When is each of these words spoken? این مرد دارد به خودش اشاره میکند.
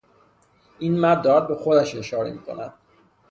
این 0.79 0.99
مرد 0.99 1.21
دارد 1.21 1.47
به 1.47 1.55
خودش 1.55 1.95
اشاره 1.95 2.31
میکند. 2.31 2.73